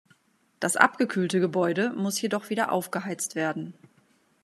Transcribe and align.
Das 0.59 0.77
abgekühlte 0.77 1.39
Gebäude 1.39 1.91
muss 1.91 2.19
jedoch 2.19 2.49
wieder 2.49 2.71
aufgeheizt 2.71 3.35
werden. 3.35 3.75